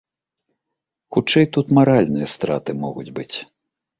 Хутчэй, 1.17 1.45
тут 1.57 1.69
маральныя 1.79 2.27
страты 2.33 2.75
могуць 2.87 3.09
быць. 3.21 3.37